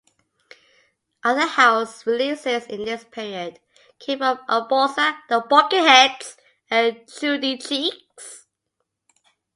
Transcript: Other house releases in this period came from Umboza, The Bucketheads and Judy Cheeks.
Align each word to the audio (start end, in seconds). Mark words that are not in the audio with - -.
Other 1.23 1.45
house 1.45 2.07
releases 2.07 2.65
in 2.65 2.85
this 2.85 3.03
period 3.03 3.59
came 3.99 4.17
from 4.17 4.39
Umboza, 4.49 5.19
The 5.29 5.41
Bucketheads 5.41 6.37
and 6.71 7.01
Judy 7.19 7.59
Cheeks. 7.59 8.47